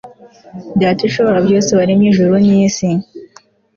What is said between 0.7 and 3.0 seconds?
dat'ushobora byose waremy'ijuru n'isi